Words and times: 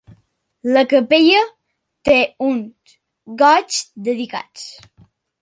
La 0.77 0.81
capella 0.93 1.41
té 2.09 2.15
uns 2.47 2.97
goigs 3.43 3.79
dedicats. 4.09 4.67